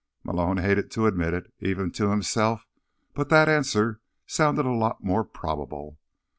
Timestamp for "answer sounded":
3.47-4.65